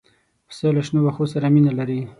پسه 0.47 0.67
له 0.75 0.81
شنو 0.87 0.99
واښو 1.03 1.25
سره 1.33 1.47
مینه 1.53 1.71
لري. 1.79 1.99